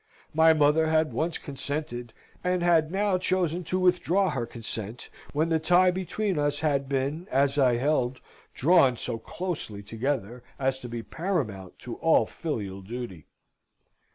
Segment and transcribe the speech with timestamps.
[0.33, 2.11] My mother had once consented,
[2.43, 7.27] and had now chosen to withdraw her consent, when the tie between us had been,
[7.29, 8.19] as I held,
[8.55, 13.27] drawn so closely together, as to be paramount to all filial duty.